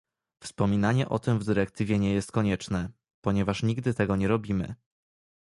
[0.43, 2.89] Wspominanie o tym w dyrektywie nie jest konieczne,
[3.21, 4.75] ponieważ nigdy tego nie robimy